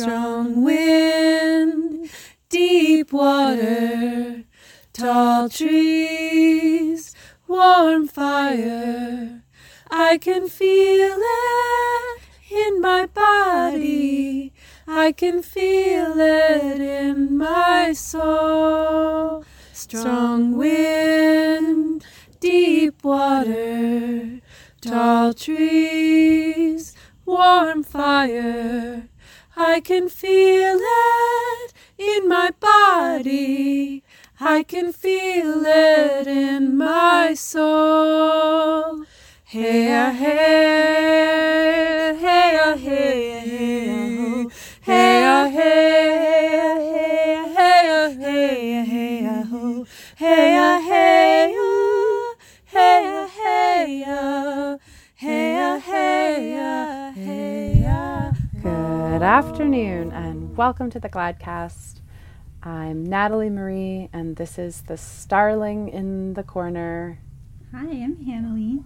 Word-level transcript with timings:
Strong 0.00 0.62
wind, 0.62 2.08
deep 2.48 3.12
water, 3.12 4.44
tall 4.94 5.50
trees, 5.50 7.14
warm 7.46 8.08
fire. 8.08 9.42
I 9.90 10.16
can 10.16 10.48
feel 10.48 11.18
it 11.20 12.22
in 12.50 12.80
my 12.80 13.08
body. 13.12 14.54
I 14.88 15.12
can 15.12 15.42
feel 15.42 16.18
it 16.18 16.80
in 16.80 17.36
my 17.36 17.92
soul. 17.92 19.44
Strong 19.74 20.56
wind, 20.56 22.06
deep 22.40 23.04
water, 23.04 24.40
tall 24.80 25.34
trees, 25.34 26.94
warm 27.26 27.82
fire. 27.82 29.09
I 29.62 29.80
can 29.80 30.08
feel 30.08 30.78
it 30.80 31.74
in 31.98 32.26
my 32.26 32.50
body. 32.58 34.02
I 34.40 34.62
can 34.62 34.90
feel 34.90 35.66
it 35.66 36.26
in 36.26 36.78
my 36.78 37.34
soul. 37.34 39.04
Hey, 39.44 39.94
ah, 39.94 40.12
hey, 40.12 40.96
hey, 42.18 42.58
ah, 42.64 42.74
hey, 42.74 43.40
hey, 44.80 45.24
ah, 45.26 45.46
hey, 45.48 45.50
hey, 45.50 46.39
Good 59.20 59.26
afternoon 59.26 60.12
and 60.12 60.56
welcome 60.56 60.88
to 60.88 60.98
the 60.98 61.10
Gladcast. 61.10 62.00
I'm 62.62 63.04
Natalie 63.04 63.50
Marie 63.50 64.08
and 64.14 64.34
this 64.36 64.58
is 64.58 64.80
the 64.80 64.96
Starling 64.96 65.90
in 65.90 66.32
the 66.32 66.42
corner. 66.42 67.18
Hi, 67.70 67.80
I'm 67.82 68.16
Hannalie. 68.16 68.82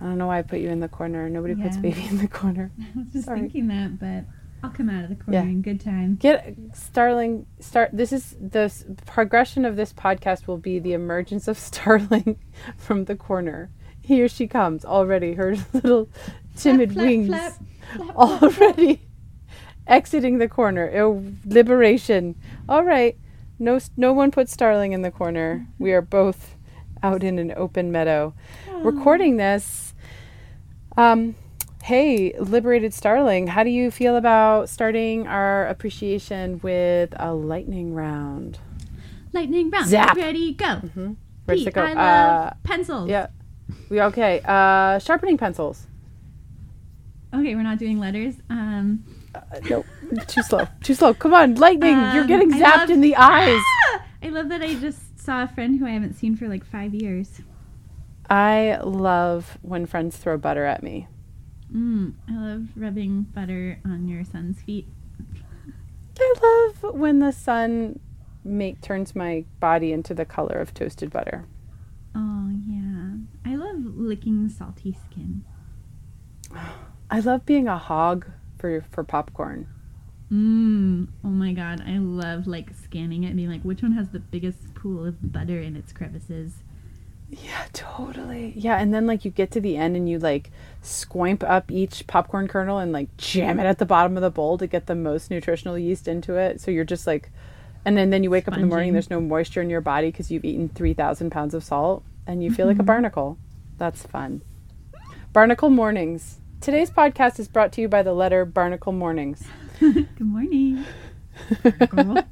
I 0.00 0.04
don't 0.06 0.16
know 0.16 0.28
why 0.28 0.38
I 0.38 0.42
put 0.42 0.60
you 0.60 0.70
in 0.70 0.80
the 0.80 0.88
corner. 0.88 1.28
Nobody 1.28 1.54
puts 1.56 1.76
baby 1.76 2.06
in 2.08 2.16
the 2.16 2.26
corner. 2.26 2.72
I 2.80 2.98
was 2.98 3.08
just 3.12 3.26
Sorry. 3.26 3.40
thinking 3.40 3.66
that, 3.68 3.98
but 4.00 4.24
I'll 4.62 4.70
come 4.74 4.88
out 4.88 5.04
of 5.04 5.10
the 5.10 5.16
corner 5.16 5.40
Yeah. 5.40 5.42
in 5.44 5.60
good 5.60 5.78
time. 5.82 6.14
Get 6.16 6.56
Starling 6.72 7.44
start 7.60 7.90
this 7.92 8.14
is 8.14 8.34
the 8.40 8.60
s- 8.60 8.86
progression 9.04 9.66
of 9.66 9.76
this 9.76 9.92
podcast 9.92 10.46
will 10.46 10.56
be 10.56 10.78
the 10.78 10.94
emergence 10.94 11.48
of 11.48 11.58
Starling 11.70 12.38
from 12.78 13.04
the 13.04 13.14
corner. 13.14 13.68
Here 14.00 14.26
she 14.26 14.46
comes 14.46 14.86
already 14.86 15.34
her 15.34 15.54
little 15.74 16.08
timid 16.56 16.94
flap, 16.94 17.04
wings 17.04 17.28
flap, 17.28 17.52
flap, 17.94 18.16
already 18.16 19.02
exiting 19.86 20.38
the 20.38 20.48
corner. 20.48 20.90
Oh, 20.94 21.24
liberation. 21.44 22.34
All 22.68 22.84
right. 22.84 23.16
No 23.58 23.78
no 23.96 24.12
one 24.12 24.30
put 24.30 24.48
Starling 24.48 24.92
in 24.92 25.02
the 25.02 25.10
corner. 25.10 25.66
We 25.78 25.92
are 25.92 26.02
both 26.02 26.56
out 27.02 27.22
in 27.22 27.38
an 27.38 27.52
open 27.56 27.92
meadow 27.92 28.34
recording 28.82 29.36
this. 29.36 29.94
Um 30.96 31.36
hey, 31.84 32.34
liberated 32.38 32.92
Starling, 32.92 33.46
how 33.48 33.62
do 33.62 33.70
you 33.70 33.90
feel 33.90 34.16
about 34.16 34.68
starting 34.68 35.26
our 35.28 35.66
appreciation 35.68 36.58
with 36.62 37.14
a 37.16 37.32
lightning 37.34 37.94
round? 37.94 38.58
Lightning 39.32 39.70
round. 39.70 39.86
Zap. 39.86 40.16
Ready, 40.16 40.54
go. 40.54 40.80
Where's 41.44 41.60
Pete, 41.60 41.68
it 41.68 41.74
go? 41.74 41.82
I 41.82 41.92
love 41.92 41.96
uh 42.48 42.54
pencils. 42.64 43.08
yeah. 43.08 43.28
We 43.88 44.00
okay. 44.00 44.40
Uh 44.44 44.98
sharpening 44.98 45.38
pencils. 45.38 45.86
Okay, 47.32 47.54
we're 47.54 47.62
not 47.62 47.78
doing 47.78 47.98
letters. 47.98 48.34
Um, 48.48 49.04
Uh, 49.34 49.40
nope. 49.68 49.86
too 50.28 50.42
slow. 50.42 50.66
Too 50.82 50.94
slow. 50.94 51.14
Come 51.14 51.34
on, 51.34 51.54
lightning. 51.56 51.96
You're 51.96 52.22
Um, 52.22 52.26
getting 52.26 52.50
zapped 52.52 52.76
love- 52.78 52.90
in 52.90 53.00
the 53.00 53.16
eyes. 53.16 53.60
I 54.22 54.28
love 54.30 54.48
that 54.48 54.62
I 54.62 54.74
just 54.74 55.18
saw 55.20 55.42
a 55.42 55.48
friend 55.48 55.78
who 55.78 55.86
I 55.86 55.90
haven't 55.90 56.14
seen 56.14 56.36
for 56.36 56.48
like 56.48 56.64
five 56.64 56.94
years. 56.94 57.40
I 58.30 58.78
love 58.82 59.58
when 59.62 59.86
friends 59.86 60.16
throw 60.16 60.38
butter 60.38 60.64
at 60.64 60.82
me. 60.82 61.08
Mm, 61.74 62.14
I 62.28 62.32
love 62.36 62.68
rubbing 62.76 63.22
butter 63.22 63.80
on 63.84 64.06
your 64.08 64.24
son's 64.24 64.60
feet. 64.62 64.86
I 66.18 66.34
love 66.82 66.94
when 66.94 67.18
the 67.18 67.32
sun 67.32 67.98
make 68.44 68.80
turns 68.80 69.16
my 69.16 69.44
body 69.60 69.92
into 69.92 70.14
the 70.14 70.24
color 70.24 70.56
of 70.56 70.72
toasted 70.72 71.10
butter. 71.10 71.44
Oh 72.14 72.50
yeah, 72.68 73.16
I 73.44 73.56
love 73.56 73.78
licking 73.96 74.48
salty 74.48 74.96
skin. 75.10 75.44
I 77.10 77.20
love 77.20 77.44
being 77.44 77.66
a 77.68 77.76
hog 77.78 78.26
for 78.64 78.82
for 78.90 79.04
popcorn. 79.04 79.68
Mmm. 80.32 81.08
Oh 81.22 81.28
my 81.28 81.52
god, 81.52 81.82
I 81.86 81.98
love 81.98 82.46
like 82.46 82.70
scanning 82.82 83.24
it 83.24 83.28
and 83.28 83.36
being 83.36 83.50
like, 83.50 83.60
which 83.60 83.82
one 83.82 83.92
has 83.92 84.08
the 84.08 84.20
biggest 84.20 84.72
pool 84.74 85.04
of 85.04 85.32
butter 85.32 85.60
in 85.60 85.76
its 85.76 85.92
crevices? 85.92 86.62
Yeah, 87.28 87.66
totally. 87.74 88.54
Yeah, 88.56 88.80
and 88.80 88.94
then 88.94 89.06
like 89.06 89.26
you 89.26 89.30
get 89.30 89.50
to 89.50 89.60
the 89.60 89.76
end 89.76 89.96
and 89.96 90.08
you 90.08 90.18
like 90.18 90.50
squimp 90.80 91.44
up 91.44 91.70
each 91.70 92.06
popcorn 92.06 92.48
kernel 92.48 92.78
and 92.78 92.90
like 92.90 93.14
jam 93.18 93.60
it 93.60 93.66
at 93.66 93.76
the 93.76 93.84
bottom 93.84 94.16
of 94.16 94.22
the 94.22 94.30
bowl 94.30 94.56
to 94.56 94.66
get 94.66 94.86
the 94.86 94.94
most 94.94 95.30
nutritional 95.30 95.78
yeast 95.78 96.08
into 96.08 96.36
it. 96.36 96.58
So 96.58 96.70
you're 96.70 96.84
just 96.84 97.06
like, 97.06 97.30
and 97.84 97.98
then 97.98 98.08
then 98.08 98.24
you 98.24 98.30
wake 98.30 98.48
up 98.48 98.54
in 98.54 98.62
the 98.62 98.66
morning. 98.66 98.94
There's 98.94 99.10
no 99.10 99.20
moisture 99.20 99.60
in 99.60 99.68
your 99.68 99.82
body 99.82 100.10
because 100.10 100.30
you've 100.30 100.46
eaten 100.46 100.70
three 100.70 100.94
thousand 100.94 101.32
pounds 101.32 101.52
of 101.52 101.62
salt, 101.62 102.02
and 102.26 102.42
you 102.42 102.50
feel 102.50 102.66
like 102.66 102.76
a 102.76 102.78
mm-hmm. 102.78 102.86
barnacle. 102.86 103.36
That's 103.76 104.04
fun. 104.06 104.40
Barnacle 105.34 105.68
mornings. 105.68 106.38
Today's 106.64 106.90
podcast 106.90 107.38
is 107.38 107.46
brought 107.46 107.72
to 107.72 107.82
you 107.82 107.88
by 107.88 108.02
the 108.02 108.14
letter 108.14 108.46
Barnacle 108.46 108.92
Mornings. 108.92 109.44
Good 109.80 110.18
morning. 110.18 110.82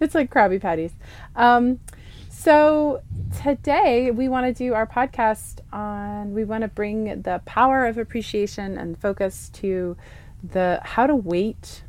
It's 0.00 0.14
like 0.14 0.32
Krabby 0.32 0.58
Patties. 0.58 0.92
Um, 1.36 1.80
so 2.30 3.02
today 3.42 4.10
we 4.10 4.28
want 4.28 4.46
to 4.46 4.54
do 4.54 4.72
our 4.72 4.86
podcast 4.86 5.60
on. 5.70 6.32
We 6.32 6.44
want 6.44 6.62
to 6.62 6.68
bring 6.68 7.20
the 7.20 7.42
power 7.44 7.84
of 7.84 7.98
appreciation 7.98 8.78
and 8.78 8.98
focus 8.98 9.50
to 9.56 9.94
the 10.42 10.80
how 10.82 11.06
to 11.06 11.14
wait 11.14 11.84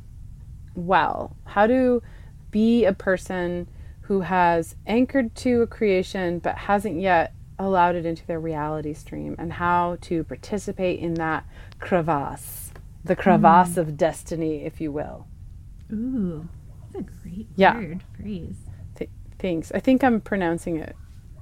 well, 0.76 1.38
how 1.46 1.66
to 1.66 2.04
be 2.52 2.84
a 2.84 2.92
person 2.92 3.70
who 4.02 4.20
has 4.20 4.76
anchored 4.86 5.34
to 5.36 5.62
a 5.62 5.68
creation 5.68 6.40
but 6.40 6.58
hasn't 6.58 7.00
yet 7.00 7.34
allowed 7.58 7.96
it 7.96 8.06
into 8.06 8.26
their 8.28 8.40
reality 8.40 8.94
stream, 8.94 9.36
and 9.38 9.54
how 9.54 9.98
to 10.02 10.24
participate 10.24 11.00
in 11.00 11.16
that 11.16 11.46
crevasse, 11.80 12.72
the 13.04 13.16
mm. 13.16 13.20
crevasse 13.20 13.78
of 13.78 13.98
destiny, 13.98 14.64
if 14.64 14.82
you 14.82 14.92
will. 14.92 15.28
Ooh, 15.92 16.48
that's 16.82 16.96
a 16.96 17.02
great 17.22 17.48
Yeah. 17.56 17.76
word 17.76 18.04
phrase. 18.16 18.58
Th- 18.96 19.10
thanks. 19.40 19.72
I 19.74 19.80
think 19.80 20.04
I'm 20.04 20.20
pronouncing 20.22 20.78
it 20.78 20.96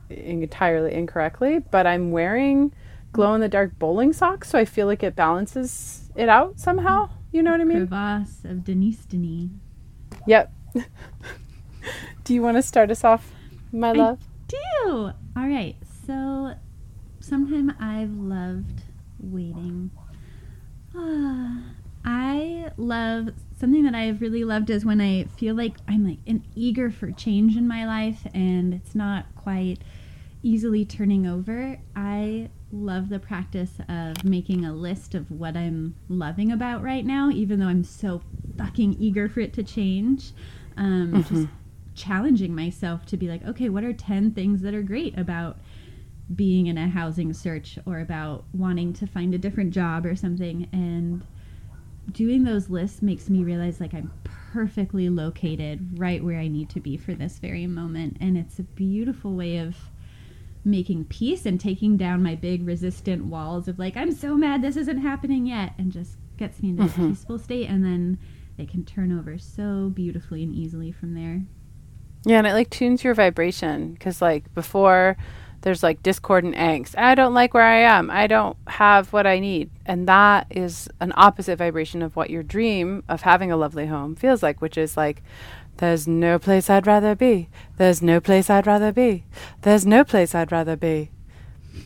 entirely 0.09 0.93
incorrectly, 0.93 1.59
but 1.59 1.87
I'm 1.87 2.11
wearing 2.11 2.73
glow 3.11 3.33
in 3.33 3.41
the 3.41 3.47
dark 3.47 3.77
bowling 3.79 4.13
socks, 4.13 4.49
so 4.49 4.59
I 4.59 4.65
feel 4.65 4.87
like 4.87 5.03
it 5.03 5.15
balances 5.15 6.09
it 6.15 6.29
out 6.29 6.59
somehow. 6.59 7.09
You 7.31 7.41
know 7.41 7.51
what 7.51 7.61
I 7.61 7.63
mean? 7.63 7.87
Crevasse 7.87 8.45
of 8.45 8.63
Denise 8.63 9.05
Denis. 9.05 9.49
Yep. 10.27 10.53
Do 12.23 12.33
you 12.33 12.41
want 12.41 12.57
to 12.57 12.61
start 12.61 12.91
us 12.91 13.03
off, 13.03 13.31
my 13.71 13.89
I 13.89 13.93
love? 13.93 14.19
do. 14.47 14.57
All 14.89 15.13
right. 15.35 15.75
So, 16.05 16.55
sometime 17.19 17.73
I've 17.79 18.13
loved 18.13 18.83
waiting. 19.19 19.91
Ah, 20.95 21.63
I 22.03 22.71
love 22.77 23.29
something 23.57 23.83
that 23.83 23.95
I've 23.95 24.21
really 24.21 24.43
loved 24.43 24.69
is 24.69 24.83
when 24.85 24.99
I 24.99 25.23
feel 25.23 25.55
like 25.55 25.75
I'm 25.87 26.05
like 26.05 26.19
an 26.27 26.43
eager 26.55 26.91
for 26.91 27.11
change 27.11 27.55
in 27.55 27.67
my 27.67 27.85
life 27.85 28.27
and 28.33 28.73
it's 28.73 28.93
not 28.93 29.25
quite 29.35 29.77
easily 30.41 30.83
turning 30.83 31.25
over. 31.25 31.79
I 31.95 32.49
love 32.73 33.07
the 33.07 33.19
practice 33.19 33.71
of 33.87 34.25
making 34.25 34.65
a 34.65 34.73
list 34.73 35.15
of 35.15 35.31
what 35.31 35.55
I'm 35.55 35.95
loving 36.09 36.51
about 36.51 36.83
right 36.83 37.05
now, 37.05 37.29
even 37.29 37.59
though 37.59 37.67
I'm 37.67 37.85
so 37.85 38.21
fucking 38.57 38.97
eager 38.99 39.29
for 39.29 39.39
it 39.39 39.53
to 39.53 39.63
change. 39.63 40.33
Um, 40.75 41.23
Just 41.29 41.47
challenging 41.95 42.53
myself 42.53 43.05
to 43.05 43.17
be 43.17 43.27
like, 43.27 43.45
okay, 43.45 43.69
what 43.69 43.83
are 43.83 43.93
10 43.93 44.31
things 44.31 44.61
that 44.61 44.73
are 44.73 44.81
great 44.81 45.17
about 45.17 45.59
being 46.35 46.67
in 46.67 46.77
a 46.77 46.87
housing 46.87 47.33
search 47.33 47.77
or 47.85 47.99
about 47.99 48.45
wanting 48.53 48.93
to 48.93 49.07
find 49.07 49.33
a 49.33 49.37
different 49.37 49.73
job 49.73 50.05
or 50.05 50.15
something? 50.15 50.67
And 50.71 51.23
doing 52.11 52.43
those 52.43 52.69
lists 52.69 53.01
makes 53.01 53.29
me 53.29 53.43
realize 53.43 53.79
like 53.79 53.93
I'm 53.93 54.11
perfectly 54.23 55.09
located 55.09 55.99
right 55.99 56.23
where 56.23 56.39
I 56.39 56.47
need 56.47 56.69
to 56.71 56.79
be 56.79 56.97
for 56.97 57.13
this 57.13 57.39
very 57.39 57.67
moment. 57.67 58.17
And 58.19 58.37
it's 58.37 58.59
a 58.59 58.63
beautiful 58.63 59.33
way 59.35 59.57
of 59.57 59.75
making 60.65 61.05
peace 61.05 61.45
and 61.45 61.59
taking 61.59 61.97
down 61.97 62.23
my 62.23 62.35
big 62.35 62.65
resistant 62.65 63.25
walls 63.25 63.67
of 63.67 63.79
like, 63.79 63.97
I'm 63.97 64.11
so 64.11 64.35
mad 64.35 64.61
this 64.61 64.77
isn't 64.77 64.99
happening 64.99 65.45
yet, 65.45 65.73
and 65.77 65.91
just 65.91 66.17
gets 66.37 66.61
me 66.61 66.69
into 66.69 66.83
a 66.83 66.85
mm-hmm. 66.87 67.09
peaceful 67.09 67.37
state. 67.37 67.67
And 67.67 67.83
then 67.83 68.17
it 68.57 68.69
can 68.69 68.85
turn 68.85 69.17
over 69.17 69.37
so 69.37 69.91
beautifully 69.93 70.43
and 70.43 70.53
easily 70.53 70.91
from 70.91 71.15
there. 71.15 71.41
Yeah, 72.25 72.37
and 72.37 72.47
it 72.47 72.53
like 72.53 72.69
tunes 72.69 73.03
your 73.03 73.13
vibration 73.13 73.93
because 73.93 74.21
like 74.21 74.53
before 74.53 75.17
there's 75.63 75.81
like 75.81 76.03
discord 76.03 76.43
and 76.43 76.53
angst. 76.53 76.97
I 76.97 77.15
don't 77.15 77.33
like 77.33 77.53
where 77.53 77.63
I 77.63 77.79
am. 77.79 78.11
I 78.11 78.27
don't 78.27 78.57
have 78.67 79.13
what 79.13 79.25
I 79.25 79.39
need. 79.39 79.69
And 79.85 80.07
that 80.09 80.47
is 80.49 80.89
an 80.99 81.13
opposite 81.15 81.57
vibration 81.57 82.01
of 82.01 82.15
what 82.17 82.29
your 82.29 82.43
dream 82.43 83.03
of 83.07 83.21
having 83.21 83.49
a 83.49 83.57
lovely 83.57 83.87
home 83.87 84.15
feels 84.15 84.43
like, 84.43 84.61
which 84.61 84.77
is 84.77 84.97
like, 84.97 85.23
there's 85.77 86.05
no 86.05 86.37
place 86.37 86.69
I'd 86.69 86.85
rather 86.85 87.15
be. 87.15 87.49
There's 87.77 88.01
no 88.01 88.19
place 88.19 88.49
I'd 88.49 88.67
rather 88.67 88.91
be. 88.91 89.23
There's 89.61 89.85
no 89.85 90.03
place 90.03 90.35
I'd 90.35 90.51
rather 90.51 90.75
be. 90.75 91.11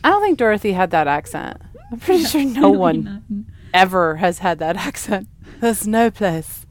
I 0.02 0.10
don't 0.10 0.22
think 0.22 0.38
Dorothy 0.38 0.72
had 0.72 0.90
that 0.90 1.06
accent. 1.06 1.62
I'm 1.90 2.00
pretty 2.00 2.24
sure 2.24 2.44
no 2.44 2.70
one 2.88 3.46
ever 3.72 4.16
has 4.16 4.40
had 4.40 4.58
that 4.58 4.76
accent. 4.88 5.28
There's 5.60 5.86
no 5.86 6.10
place. 6.10 6.66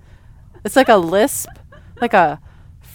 It's 0.66 0.76
like 0.76 0.90
a 0.90 0.98
lisp, 0.98 1.50
like 2.02 2.14
a 2.14 2.42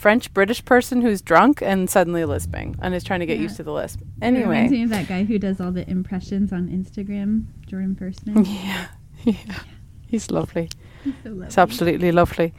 French 0.03 0.35
British 0.35 0.65
person 0.65 1.01
who's 1.01 1.23
drunk 1.23 1.63
and 1.63 1.89
suddenly 1.89 2.25
lisping 2.25 2.75
and 2.83 2.93
is 2.93 3.05
trying 3.05 3.21
to 3.21 3.27
get 3.27 3.37
Yeah. 3.37 3.45
used 3.45 3.57
to 3.59 3.63
the 3.63 3.73
lisp. 3.73 4.01
It 4.21 4.31
reminds 4.33 4.73
me 4.73 4.83
of 4.83 4.91
that 4.91 5.07
guy 5.07 5.23
who 5.23 5.39
does 5.39 5.61
all 5.61 5.71
the 5.71 5.89
impressions 5.89 6.53
on 6.53 6.69
Instagram, 6.69 7.45
Jordan 7.69 7.95
Firstman. 7.95 8.45
yeah, 8.65 8.87
yeah, 9.23 9.61
he's 10.09 10.29
lovely. 10.31 10.69
He's 11.05 11.15
so 11.23 11.31
lovely. 11.31 11.47
It's 11.47 11.57
absolutely 11.59 12.11
lovely. 12.11 12.53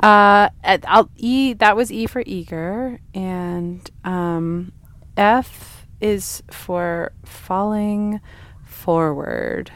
Uh, 0.00 0.48
I'll 0.64 1.10
E. 1.16 1.52
That 1.54 1.76
was 1.76 1.92
E 1.92 2.06
for 2.06 2.22
eager, 2.24 3.00
and 3.14 3.88
um, 4.04 4.72
F 5.16 5.86
is 6.00 6.42
for 6.50 7.12
falling 7.24 8.20
forward. 8.64 9.70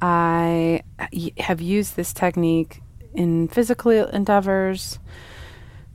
I 0.00 0.82
y- 1.12 1.32
have 1.38 1.60
used 1.60 1.96
this 1.96 2.12
technique 2.12 2.80
in 3.14 3.48
physical 3.48 3.90
endeavors, 3.90 4.98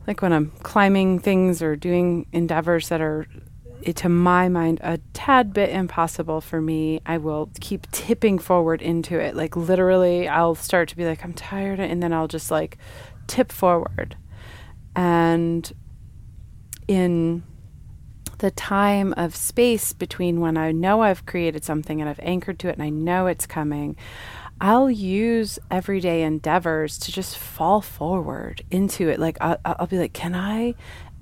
like 0.07 0.21
when 0.21 0.33
I'm 0.33 0.51
climbing 0.63 1.19
things 1.19 1.61
or 1.61 1.75
doing 1.75 2.27
endeavors 2.31 2.89
that 2.89 3.01
are, 3.01 3.27
to 3.95 4.09
my 4.09 4.49
mind, 4.49 4.79
a 4.81 4.99
tad 5.13 5.53
bit 5.53 5.69
impossible 5.69 6.41
for 6.41 6.61
me. 6.61 7.01
I 7.05 7.17
will 7.17 7.51
keep 7.59 7.89
tipping 7.91 8.39
forward 8.39 8.81
into 8.81 9.19
it. 9.19 9.35
Like 9.35 9.55
literally, 9.55 10.27
I'll 10.27 10.55
start 10.55 10.89
to 10.89 10.97
be 10.97 11.05
like, 11.05 11.23
I'm 11.23 11.33
tired, 11.33 11.79
and 11.79 12.01
then 12.01 12.13
I'll 12.13 12.27
just 12.27 12.51
like 12.51 12.77
tip 13.27 13.51
forward. 13.51 14.15
And 14.95 15.71
in 16.87 17.43
the 18.39 18.51
time 18.51 19.13
of 19.15 19.35
space 19.35 19.93
between 19.93 20.41
when 20.41 20.57
I 20.57 20.71
know 20.71 21.01
I've 21.01 21.25
created 21.25 21.63
something 21.63 22.01
and 22.01 22.09
I've 22.09 22.19
anchored 22.21 22.59
to 22.59 22.67
it 22.67 22.73
and 22.73 22.83
I 22.83 22.89
know 22.89 23.27
it's 23.27 23.45
coming, 23.45 23.95
I'll 24.61 24.89
use 24.89 25.59
everyday 25.69 26.23
endeavors 26.23 26.97
to 26.99 27.11
just 27.11 27.37
fall 27.37 27.81
forward 27.81 28.63
into 28.71 29.09
it. 29.09 29.19
Like, 29.19 29.37
I'll, 29.41 29.57
I'll 29.65 29.87
be 29.87 29.97
like, 29.97 30.13
can 30.13 30.35
I 30.35 30.75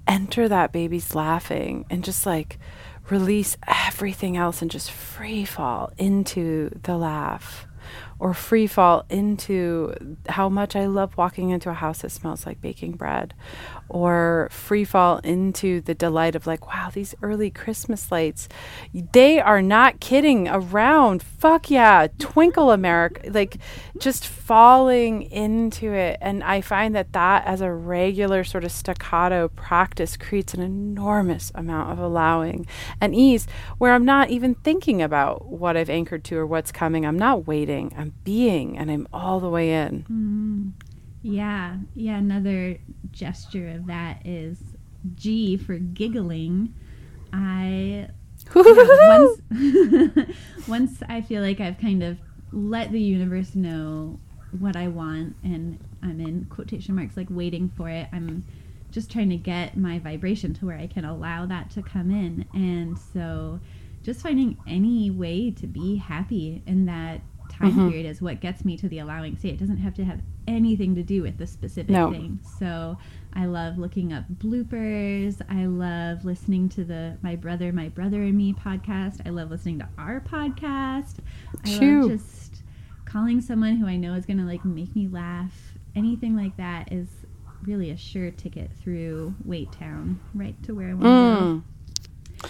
enter 0.08 0.48
that 0.48 0.72
baby's 0.72 1.16
laughing 1.16 1.86
and 1.90 2.04
just 2.04 2.26
like 2.26 2.60
release 3.10 3.58
everything 3.68 4.38
else 4.38 4.62
and 4.62 4.70
just 4.70 4.92
free 4.92 5.46
fall 5.46 5.92
into 5.98 6.70
the 6.84 6.98
laugh? 6.98 7.68
Or 8.20 8.36
free 8.36 8.68
fall 8.68 9.06
into 9.10 10.18
how 10.30 10.48
much 10.48 10.76
I 10.76 10.86
love 10.86 11.18
walking 11.18 11.50
into 11.50 11.72
a 11.72 11.74
house 11.74 12.04
that 12.04 12.12
smells 12.12 12.46
like 12.46 12.62
baking 12.62 12.92
bread, 12.92 13.34
or 13.92 14.48
free 14.52 14.84
fall 14.84 15.18
into 15.20 15.82
the 15.82 15.94
delight 15.94 16.36
of 16.36 16.48
like, 16.48 16.68
wow, 16.68 16.90
these 16.92 17.14
early 17.22 17.50
Christmas 17.50 18.12
lights, 18.12 18.48
they 18.94 19.40
are 19.40 19.62
not 19.62 20.00
kidding 20.00 20.48
around. 20.48 21.22
Fuck 21.22 21.70
yeah, 21.70 22.08
twinkle 22.18 22.72
America, 22.72 23.30
like 23.30 23.58
just 24.00 24.26
falling 24.26 25.24
into 25.24 25.94
it. 25.94 26.18
And 26.22 26.44
I 26.44 26.62
find 26.62 26.96
that 26.96 27.14
that 27.14 27.46
as 27.46 27.62
a 27.62 27.72
regular 27.72 28.44
sort 28.44 28.64
of 28.64 28.72
staccato 28.72 29.50
practice 29.50 30.18
creates 30.18 30.54
an 30.54 30.62
enormous 30.62 31.52
amount 31.54 31.92
of 31.92 32.00
allowing 32.00 32.66
and 33.00 33.14
ease 33.14 33.48
where 33.78 33.94
I'm 33.94 34.06
not 34.06 34.30
even 34.30 34.56
thinking 34.56 35.02
about 35.02 35.48
what 35.48 35.76
I've 35.76 35.90
anchored 35.90 36.24
to 36.26 36.38
or 36.38 36.46
what's 36.46 36.72
coming. 36.72 37.06
I'm 37.06 37.20
not 37.20 37.46
waiting, 37.48 37.94
I'm 37.98 38.14
being, 38.24 38.78
and 38.78 38.90
I'm 38.90 39.08
all 39.12 39.40
the 39.40 39.50
way 39.50 39.74
in. 39.74 40.06
Mm. 40.10 40.88
Yeah, 41.24 41.78
yeah. 41.94 42.18
Another 42.18 42.80
gesture 43.12 43.70
of 43.70 43.88
that 43.88 44.26
is 44.26 44.58
G 45.16 45.58
for 45.58 45.78
giggling. 45.78 46.74
I 47.34 48.10
once 48.56 49.42
once 50.68 51.04
I 51.08 51.22
feel 51.22 51.42
like 51.42 51.60
I've 51.60 51.78
kind 51.78 52.04
of 52.04 52.18
let 52.52 52.92
the 52.92 53.00
universe 53.00 53.56
know 53.56 54.20
what 54.60 54.76
I 54.76 54.88
want, 54.88 55.36
and 55.44 55.80
I'm 56.04 56.20
in 56.20 56.46
quotation 56.50 56.96
marks 56.96 57.16
like 57.16 57.28
waiting 57.30 57.70
for 57.70 57.90
it. 57.90 58.08
I'm 58.12 58.44
just 58.92 59.10
trying 59.10 59.30
to 59.30 59.38
get 59.38 59.78
my 59.78 60.00
vibration 60.00 60.54
to 60.56 60.66
where 60.66 60.78
I 60.78 60.88
can 60.88 61.06
allow 61.06 61.46
that 61.46 61.70
to 61.72 61.82
come 61.82 62.12
in, 62.12 62.46
and 62.54 62.98
so 62.98 63.60
just 64.04 64.22
finding 64.22 64.58
any 64.68 65.12
way 65.12 65.52
to 65.52 65.68
be 65.68 65.96
happy 65.96 66.64
in 66.66 66.86
that 66.88 67.22
time 67.52 67.72
Mhm. 67.74 67.90
period 67.90 68.06
is 68.06 68.22
what 68.22 68.40
gets 68.42 68.66
me 68.66 68.76
to 68.78 68.88
the 68.90 69.00
allowing 69.00 69.38
state. 69.38 69.54
It 69.56 69.60
doesn't 69.60 69.78
have 69.78 69.94
to 69.96 70.04
have 70.06 70.22
anything 70.48 70.96
to 70.96 71.04
do 71.04 71.22
with 71.22 71.38
the 71.38 71.46
specific 71.48 71.92
No. 71.92 72.12
thing. 72.12 72.40
So 72.60 72.98
I 73.34 73.46
love 73.46 73.78
looking 73.78 74.12
up 74.12 74.26
bloopers. 74.40 75.42
I 75.50 75.66
love 75.66 76.26
listening 76.26 76.70
to 76.70 76.84
the 76.84 77.18
My 77.22 77.36
Brother, 77.36 77.72
My 77.72 77.90
Brother 77.90 78.24
and 78.24 78.36
Me 78.38 78.54
podcast. 78.54 79.22
I 79.26 79.30
love 79.30 79.52
listening 79.52 79.80
to 79.80 79.88
our 79.98 80.20
podcast. 80.22 81.18
I 81.66 81.78
love 81.86 82.10
just 82.10 82.64
calling 83.06 83.42
someone 83.42 83.76
who 83.78 83.86
I 83.88 83.98
know 83.98 84.14
is 84.14 84.26
going 84.26 84.38
to 84.40 84.46
like 84.46 84.64
make 84.66 84.96
me 84.96 85.08
laugh. 85.08 85.78
Anything 85.96 86.36
like 86.36 86.56
that 86.58 86.92
is 86.92 87.08
really 87.64 87.90
a 87.92 87.98
sure 87.98 88.32
ticket 88.32 88.72
through 88.82 89.36
Wait 89.46 89.72
Town, 89.72 90.20
right 90.34 90.62
to 90.64 90.74
where 90.74 90.90
I 90.90 90.94
want 90.94 91.04
to 91.04 91.08
go. 91.08 91.64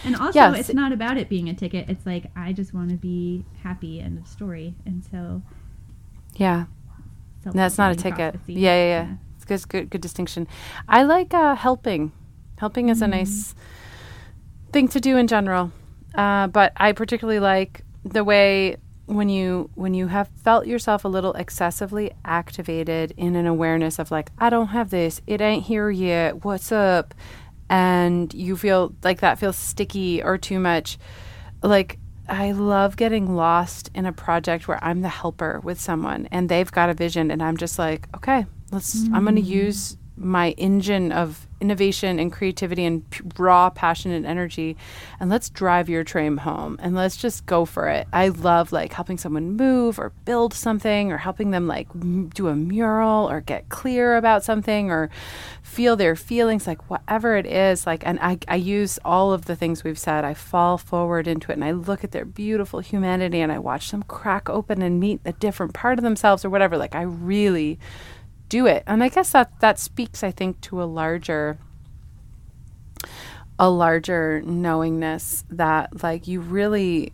And 0.05 0.15
also, 0.15 0.39
Yes. 0.39 0.59
it's 0.69 0.73
not 0.73 0.91
about 0.91 1.17
it 1.17 1.27
being 1.29 1.49
a 1.49 1.53
ticket. 1.53 1.89
It's 1.89 2.05
like 2.05 2.25
I 2.35 2.53
just 2.53 2.73
want 2.73 2.89
to 2.91 2.95
be 2.97 3.45
happy. 3.63 3.99
End 3.99 4.17
of 4.17 4.27
story. 4.27 4.73
And 4.85 5.03
so 5.03 5.41
Yeah. 6.35 6.65
That's 7.43 7.77
not 7.77 7.91
a 7.91 7.95
ticket. 7.95 8.33
prophecy. 8.35 8.53
Yeah, 8.53 8.75
yeah, 8.75 8.85
yeah. 9.03 9.15
It's 9.35 9.45
good, 9.45 9.67
good, 9.69 9.89
good 9.89 10.01
distinction. 10.01 10.47
I 10.87 11.03
like 11.03 11.33
uh, 11.33 11.55
helping. 11.55 12.11
Helping 12.57 12.89
is 12.89 13.01
a 13.01 13.07
nice 13.07 13.55
thing 14.71 14.87
to 14.89 14.99
do 14.99 15.17
in 15.17 15.27
general, 15.27 15.71
uh, 16.13 16.45
but 16.47 16.71
I 16.77 16.91
particularly 16.91 17.39
like 17.39 17.83
the 18.05 18.23
way 18.23 18.77
when 19.07 19.27
you 19.29 19.69
when 19.73 19.93
you 19.95 20.07
have 20.07 20.29
felt 20.43 20.67
yourself 20.67 21.03
a 21.03 21.07
little 21.07 21.33
excessively 21.33 22.11
activated 22.23 23.13
in 23.17 23.35
an 23.35 23.47
awareness 23.47 23.97
of 23.97 24.11
like 24.11 24.31
I 24.37 24.51
don't 24.51 24.67
have 24.67 24.91
this, 24.91 25.21
it 25.25 25.41
ain't 25.41 25.63
here 25.65 25.89
yet. 25.89 26.45
What's 26.45 26.71
up? 26.71 27.15
And 27.71 28.33
you 28.33 28.57
feel 28.57 28.93
like 29.03 29.21
that 29.21 29.39
feels 29.39 29.57
sticky 29.57 30.21
or 30.21 30.37
too 30.37 30.59
much. 30.59 30.97
Like 31.63 31.97
I 32.27 32.51
love 32.51 32.97
getting 32.97 33.35
lost 33.35 33.89
in 33.93 34.05
a 34.05 34.13
project 34.13 34.67
where 34.67 34.83
I'm 34.83 35.01
the 35.01 35.09
helper 35.09 35.59
with 35.63 35.79
someone 35.79 36.27
and 36.31 36.47
they've 36.47 36.71
got 36.71 36.89
a 36.89 36.93
vision 36.93 37.31
and 37.31 37.41
I'm 37.41 37.57
just 37.57 37.79
like, 37.79 38.07
okay, 38.15 38.45
let's 38.71 39.03
I'm 39.13 39.23
going 39.23 39.35
to 39.35 39.41
mm. 39.41 39.45
use 39.45 39.97
my 40.23 40.51
engine 40.51 41.11
of 41.11 41.47
innovation 41.59 42.19
and 42.19 42.31
creativity 42.31 42.83
and 42.83 43.07
p- 43.11 43.21
raw 43.37 43.69
passion 43.69 44.11
and 44.11 44.25
energy 44.25 44.75
and 45.19 45.29
let's 45.29 45.49
drive 45.49 45.89
your 45.89 46.03
train 46.03 46.37
home 46.37 46.77
and 46.81 46.95
let's 46.95 47.17
just 47.17 47.45
go 47.45 47.65
for 47.65 47.87
it. 47.87 48.07
I 48.11 48.29
love 48.29 48.71
like 48.71 48.93
helping 48.93 49.17
someone 49.17 49.55
move 49.55 49.99
or 49.99 50.11
build 50.25 50.53
something 50.53 51.11
or 51.11 51.17
helping 51.17 51.51
them 51.51 51.67
like 51.67 51.87
m- 51.93 52.29
do 52.29 52.47
a 52.47 52.55
mural 52.55 53.29
or 53.29 53.41
get 53.41 53.69
clear 53.69 54.17
about 54.17 54.43
something 54.43 54.89
or 54.89 55.09
feel 55.61 55.95
their 55.95 56.15
feelings 56.15 56.67
like 56.67 56.89
whatever 56.89 57.37
it 57.37 57.45
is 57.45 57.85
like 57.85 58.05
and 58.05 58.19
I, 58.19 58.37
I 58.47 58.55
use 58.55 58.99
all 59.05 59.31
of 59.31 59.45
the 59.45 59.55
things 59.55 59.85
we've 59.85 59.97
said 59.97 60.25
i 60.25 60.33
fall 60.33 60.77
forward 60.77 61.27
into 61.27 61.49
it 61.49 61.55
and 61.55 61.63
i 61.63 61.71
look 61.71 62.03
at 62.03 62.11
their 62.11 62.25
beautiful 62.25 62.81
humanity 62.81 63.39
and 63.39 63.53
i 63.53 63.57
watch 63.57 63.91
them 63.91 64.03
crack 64.03 64.49
open 64.49 64.81
and 64.81 64.99
meet 64.99 65.21
a 65.23 65.31
different 65.31 65.73
part 65.73 65.97
of 65.97 66.03
themselves 66.03 66.43
or 66.43 66.49
whatever 66.49 66.77
like 66.77 66.93
i 66.93 67.01
really 67.01 67.79
do 68.51 68.65
it 68.65 68.83
and 68.85 69.01
i 69.01 69.07
guess 69.07 69.31
that 69.31 69.49
that 69.61 69.79
speaks 69.79 70.23
i 70.23 70.29
think 70.29 70.59
to 70.59 70.81
a 70.81 70.85
larger 70.85 71.57
a 73.57 73.69
larger 73.69 74.41
knowingness 74.41 75.45
that 75.49 76.03
like 76.03 76.27
you 76.27 76.41
really 76.41 77.13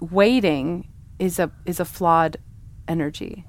waiting 0.00 0.88
is 1.18 1.38
a 1.38 1.50
is 1.66 1.78
a 1.78 1.84
flawed 1.84 2.38
energy 2.88 3.44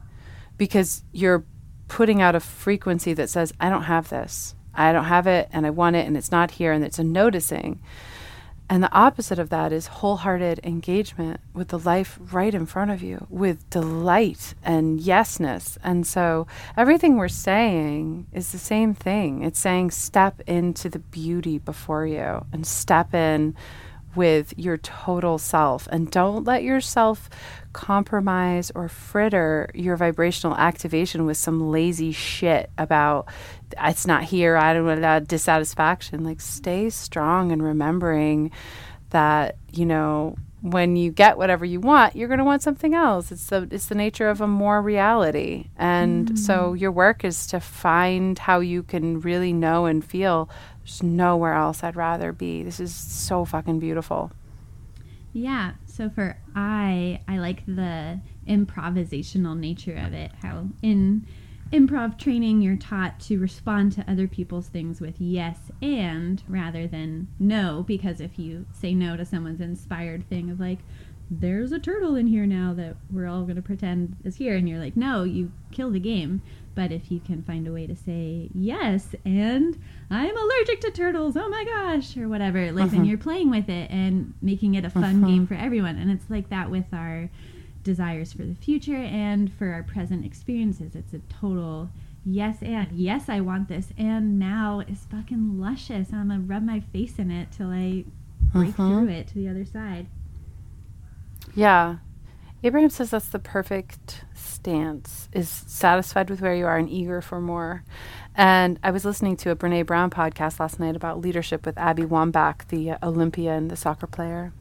because 0.57 1.03
you're 1.11 1.45
putting 1.87 2.21
out 2.21 2.35
a 2.35 2.39
frequency 2.39 3.13
that 3.13 3.29
says 3.29 3.51
I 3.59 3.69
don't 3.69 3.83
have 3.83 4.09
this. 4.09 4.55
I 4.73 4.93
don't 4.93 5.05
have 5.05 5.27
it 5.27 5.49
and 5.51 5.65
I 5.65 5.71
want 5.71 5.97
it 5.97 6.07
and 6.07 6.15
it's 6.15 6.31
not 6.31 6.51
here 6.51 6.71
and 6.71 6.85
it's 6.85 6.99
a 6.99 7.03
noticing. 7.03 7.81
And 8.71 8.81
the 8.81 8.93
opposite 8.93 9.37
of 9.37 9.49
that 9.49 9.73
is 9.73 9.87
wholehearted 9.87 10.61
engagement 10.63 11.41
with 11.53 11.67
the 11.67 11.77
life 11.77 12.17
right 12.31 12.55
in 12.55 12.65
front 12.65 12.89
of 12.89 13.03
you 13.03 13.27
with 13.29 13.69
delight 13.69 14.53
and 14.63 14.97
yesness. 14.97 15.77
And 15.83 16.07
so 16.07 16.47
everything 16.77 17.17
we're 17.17 17.27
saying 17.27 18.27
is 18.31 18.53
the 18.53 18.57
same 18.57 18.93
thing. 18.93 19.43
It's 19.43 19.59
saying 19.59 19.91
step 19.91 20.39
into 20.47 20.87
the 20.87 20.99
beauty 20.99 21.57
before 21.57 22.05
you 22.05 22.45
and 22.53 22.65
step 22.65 23.13
in 23.13 23.57
with 24.15 24.53
your 24.57 24.77
total 24.77 25.37
self. 25.37 25.87
And 25.91 26.09
don't 26.11 26.43
let 26.43 26.63
yourself 26.63 27.29
compromise 27.73 28.71
or 28.75 28.89
fritter 28.89 29.69
your 29.73 29.95
vibrational 29.95 30.55
activation 30.55 31.25
with 31.25 31.37
some 31.37 31.71
lazy 31.71 32.11
shit 32.11 32.69
about 32.77 33.27
it's 33.81 34.05
not 34.05 34.23
here. 34.23 34.57
I 34.57 34.73
don't 34.73 34.85
know 34.85 35.19
dissatisfaction. 35.27 36.23
Like 36.23 36.41
stay 36.41 36.89
strong 36.89 37.51
and 37.51 37.63
remembering 37.63 38.51
that, 39.11 39.57
you 39.71 39.85
know, 39.85 40.35
when 40.61 40.95
you 40.95 41.11
get 41.11 41.37
whatever 41.37 41.65
you 41.65 41.79
want, 41.79 42.15
you're 42.15 42.27
going 42.27 42.37
to 42.37 42.43
want 42.43 42.61
something 42.61 42.93
else. 42.93 43.31
It's 43.31 43.47
the 43.47 43.67
it's 43.71 43.87
the 43.87 43.95
nature 43.95 44.29
of 44.29 44.41
a 44.41 44.47
more 44.47 44.81
reality. 44.81 45.69
And 45.75 46.31
mm. 46.31 46.37
so 46.37 46.73
your 46.73 46.91
work 46.91 47.25
is 47.25 47.47
to 47.47 47.59
find 47.59 48.37
how 48.37 48.59
you 48.59 48.83
can 48.83 49.19
really 49.21 49.53
know 49.53 49.85
and 49.85 50.05
feel 50.05 50.49
there's 50.79 51.01
nowhere 51.01 51.53
else 51.53 51.83
I'd 51.83 51.95
rather 51.95 52.31
be. 52.31 52.63
This 52.63 52.79
is 52.79 52.93
so 52.93 53.43
fucking 53.43 53.79
beautiful. 53.79 54.31
Yeah. 55.33 55.73
So 55.85 56.09
for 56.09 56.37
I, 56.55 57.21
I 57.27 57.37
like 57.37 57.65
the 57.65 58.19
improvisational 58.47 59.57
nature 59.57 59.95
of 59.95 60.13
it. 60.13 60.31
How 60.41 60.67
in 60.81 61.25
improv 61.71 62.17
training 62.17 62.61
you're 62.61 62.75
taught 62.75 63.19
to 63.19 63.37
respond 63.37 63.91
to 63.91 64.09
other 64.11 64.27
people's 64.27 64.67
things 64.67 64.99
with 64.99 65.15
yes 65.19 65.57
and 65.81 66.43
rather 66.47 66.85
than 66.85 67.27
no 67.39 67.83
because 67.87 68.19
if 68.19 68.37
you 68.37 68.65
say 68.73 68.93
no 68.93 69.15
to 69.15 69.25
someone's 69.25 69.61
inspired 69.61 70.27
thing 70.29 70.49
of 70.49 70.59
like 70.59 70.79
there's 71.33 71.71
a 71.71 71.79
turtle 71.79 72.15
in 72.15 72.27
here 72.27 72.45
now 72.45 72.73
that 72.73 72.97
we're 73.09 73.25
all 73.25 73.43
going 73.43 73.55
to 73.55 73.61
pretend 73.61 74.17
is 74.25 74.35
here 74.35 74.55
and 74.55 74.67
you're 74.67 74.79
like 74.79 74.97
no 74.97 75.23
you 75.23 75.49
kill 75.71 75.89
the 75.89 75.99
game 75.99 76.41
but 76.75 76.91
if 76.91 77.09
you 77.09 77.21
can 77.21 77.41
find 77.41 77.65
a 77.65 77.71
way 77.71 77.87
to 77.87 77.95
say 77.95 78.49
yes 78.53 79.15
and 79.23 79.81
i'm 80.09 80.35
allergic 80.35 80.81
to 80.81 80.91
turtles 80.91 81.37
oh 81.37 81.47
my 81.47 81.63
gosh 81.63 82.17
or 82.17 82.27
whatever 82.27 82.73
like 82.73 82.87
uh-huh. 82.87 82.97
then 82.97 83.05
you're 83.05 83.17
playing 83.17 83.49
with 83.49 83.69
it 83.69 83.89
and 83.89 84.33
making 84.41 84.75
it 84.75 84.83
a 84.83 84.89
fun 84.89 85.23
uh-huh. 85.23 85.27
game 85.27 85.47
for 85.47 85.53
everyone 85.53 85.97
and 85.97 86.11
it's 86.11 86.29
like 86.29 86.49
that 86.49 86.69
with 86.69 86.85
our 86.91 87.29
desires 87.83 88.33
for 88.33 88.43
the 88.43 88.55
future 88.55 88.95
and 88.95 89.51
for 89.53 89.71
our 89.71 89.83
present 89.83 90.25
experiences. 90.25 90.95
It's 90.95 91.13
a 91.13 91.19
total 91.29 91.89
yes 92.23 92.57
and 92.61 92.87
yes 92.91 93.29
I 93.29 93.41
want 93.41 93.67
this 93.67 93.87
and 93.97 94.37
now 94.37 94.83
is 94.87 95.07
fucking 95.09 95.59
luscious 95.59 96.09
and 96.09 96.19
I'm 96.19 96.27
gonna 96.27 96.41
rub 96.41 96.63
my 96.63 96.79
face 96.79 97.17
in 97.17 97.31
it 97.31 97.51
till 97.51 97.69
I 97.69 98.05
break 98.53 98.79
uh-huh. 98.79 98.89
through 98.89 99.09
it 99.09 99.27
to 99.29 99.35
the 99.35 99.47
other 99.47 99.65
side. 99.65 100.07
Yeah. 101.55 101.97
Abraham 102.63 102.91
says 102.91 103.09
that's 103.09 103.27
the 103.27 103.39
perfect 103.39 104.23
stance 104.35 105.29
is 105.33 105.49
satisfied 105.49 106.29
with 106.29 106.41
where 106.41 106.53
you 106.53 106.67
are 106.67 106.77
and 106.77 106.87
eager 106.87 107.19
for 107.21 107.41
more. 107.41 107.83
And 108.35 108.79
I 108.83 108.91
was 108.91 109.03
listening 109.03 109.35
to 109.37 109.49
a 109.49 109.55
Brene 109.55 109.85
Brown 109.85 110.11
podcast 110.11 110.59
last 110.59 110.79
night 110.79 110.95
about 110.95 111.19
leadership 111.19 111.65
with 111.65 111.77
Abby 111.79 112.03
Wambach, 112.03 112.67
the 112.67 113.03
Olympian, 113.03 113.67
the 113.67 113.75
soccer 113.75 114.05
player 114.05 114.53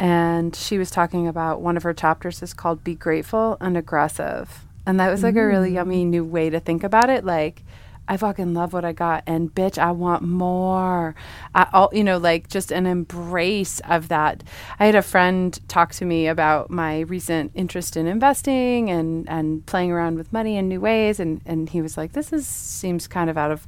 and 0.00 0.56
she 0.56 0.78
was 0.78 0.90
talking 0.90 1.28
about 1.28 1.60
one 1.60 1.76
of 1.76 1.82
her 1.82 1.92
chapters 1.92 2.42
is 2.42 2.54
called 2.54 2.82
Be 2.82 2.94
Grateful 2.94 3.58
and 3.60 3.76
Aggressive. 3.76 4.64
And 4.86 4.98
that 4.98 5.10
was 5.10 5.22
like 5.22 5.34
mm. 5.34 5.42
a 5.42 5.46
really 5.46 5.70
mm. 5.70 5.74
yummy 5.74 6.04
new 6.06 6.24
way 6.24 6.48
to 6.48 6.58
think 6.58 6.82
about 6.82 7.10
it. 7.10 7.22
Like, 7.22 7.62
I 8.08 8.16
fucking 8.16 8.54
love 8.54 8.72
what 8.72 8.84
I 8.84 8.92
got, 8.92 9.22
and 9.24 9.54
bitch, 9.54 9.78
I 9.78 9.92
want 9.92 10.22
more. 10.22 11.14
I, 11.54 11.68
all 11.72 11.90
you 11.92 12.02
know, 12.02 12.18
like 12.18 12.48
just 12.48 12.72
an 12.72 12.84
embrace 12.84 13.78
of 13.88 14.08
that. 14.08 14.42
I 14.80 14.86
had 14.86 14.96
a 14.96 15.02
friend 15.02 15.56
talk 15.68 15.92
to 15.92 16.04
me 16.04 16.26
about 16.26 16.70
my 16.70 17.00
recent 17.00 17.52
interest 17.54 17.96
in 17.96 18.08
investing 18.08 18.90
and 18.90 19.28
and 19.28 19.64
playing 19.64 19.92
around 19.92 20.16
with 20.16 20.32
money 20.32 20.56
in 20.56 20.68
new 20.68 20.80
ways, 20.80 21.20
and 21.20 21.40
and 21.46 21.70
he 21.70 21.80
was 21.80 21.96
like, 21.96 22.10
"This 22.10 22.32
is 22.32 22.48
seems 22.48 23.06
kind 23.06 23.30
of 23.30 23.38
out 23.38 23.52
of 23.52 23.64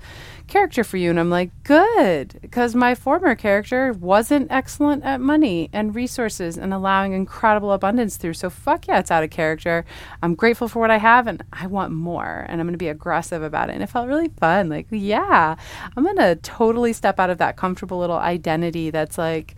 character 0.52 0.84
for 0.84 0.98
you. 0.98 1.08
And 1.08 1.18
I'm 1.18 1.30
like, 1.30 1.50
good, 1.64 2.38
because 2.42 2.74
my 2.74 2.94
former 2.94 3.34
character 3.34 3.92
wasn't 3.94 4.52
excellent 4.52 5.02
at 5.02 5.20
money 5.20 5.70
and 5.72 5.94
resources 5.94 6.58
and 6.58 6.74
allowing 6.74 7.14
incredible 7.14 7.72
abundance 7.72 8.18
through. 8.18 8.34
So 8.34 8.50
fuck 8.50 8.86
yeah, 8.86 8.98
it's 8.98 9.10
out 9.10 9.24
of 9.24 9.30
character. 9.30 9.86
I'm 10.22 10.34
grateful 10.34 10.68
for 10.68 10.78
what 10.78 10.90
I 10.90 10.98
have 10.98 11.26
and 11.26 11.42
I 11.52 11.66
want 11.66 11.92
more. 11.92 12.44
And 12.48 12.60
I'm 12.60 12.66
going 12.66 12.74
to 12.74 12.78
be 12.78 12.88
aggressive 12.88 13.42
about 13.42 13.70
it. 13.70 13.72
And 13.72 13.82
it 13.82 13.86
felt 13.86 14.08
really 14.08 14.28
fun. 14.28 14.68
Like, 14.68 14.86
yeah, 14.90 15.56
I'm 15.96 16.04
going 16.04 16.16
to 16.18 16.36
totally 16.36 16.92
step 16.92 17.18
out 17.18 17.30
of 17.30 17.38
that 17.38 17.56
comfortable 17.56 17.98
little 17.98 18.18
identity 18.18 18.90
that's 18.90 19.16
like, 19.16 19.54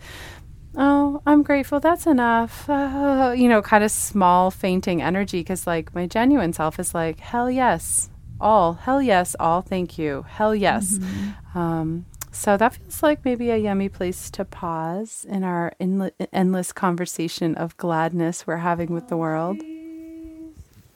oh, 0.77 1.21
I'm 1.25 1.43
grateful. 1.43 1.81
That's 1.81 2.07
enough. 2.07 2.69
Uh, 2.69 3.33
you 3.37 3.49
know, 3.49 3.61
kind 3.61 3.83
of 3.83 3.91
small, 3.91 4.49
fainting 4.49 5.01
energy. 5.01 5.41
Because, 5.41 5.67
like, 5.67 5.93
my 5.93 6.07
genuine 6.07 6.53
self 6.53 6.79
is 6.79 6.93
like, 6.95 7.19
hell 7.19 7.51
yes, 7.51 8.09
all. 8.39 8.73
Hell 8.73 9.01
yes, 9.01 9.35
all. 9.39 9.61
Thank 9.61 9.97
you. 9.97 10.25
Hell 10.27 10.55
yes. 10.55 10.97
Mm-hmm. 10.97 11.57
Um, 11.57 12.05
so 12.31 12.57
that 12.57 12.73
feels 12.75 13.01
like 13.01 13.23
maybe 13.23 13.49
a 13.49 13.57
yummy 13.57 13.87
place 13.87 14.29
to 14.31 14.43
pause 14.43 15.25
in 15.29 15.43
our 15.43 15.71
endless 15.79 16.73
conversation 16.73 17.55
of 17.55 17.77
gladness 17.77 18.45
we're 18.45 18.57
having 18.57 18.91
with 18.91 19.07
the 19.07 19.15
world. 19.15 19.61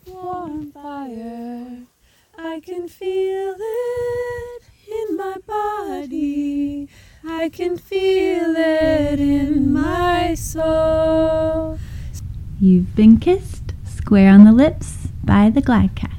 Warm 0.06 0.72
fire, 0.72 1.84
I 2.38 2.60
can 2.60 2.90
feel 2.90 3.56
it 3.58 4.64
in 4.90 5.16
my 5.16 5.38
body. 5.48 6.90
I 7.26 7.50
can 7.50 7.78
feel 7.78 8.54
it 8.58 9.20
in 9.20 9.72
my 9.72 10.34
soul. 10.34 11.80
You've 12.60 12.96
been 12.96 13.18
kissed 13.18 13.74
square 13.86 14.30
on 14.30 14.44
the 14.44 14.52
lips 14.52 15.08
by 15.24 15.50
the 15.50 15.62
Gladcast. 15.62 16.19